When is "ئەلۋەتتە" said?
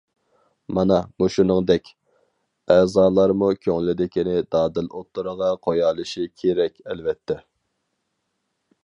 6.89-7.39